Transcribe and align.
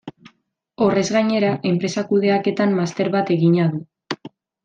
Horrez 0.85 1.03
gainera, 1.15 1.51
enpresa 1.73 2.05
kudeaketan 2.09 2.75
master 2.79 3.13
bat 3.17 3.31
egina 3.39 3.69
du. 3.77 3.85